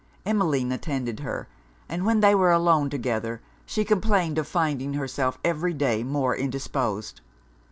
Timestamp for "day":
5.75-6.01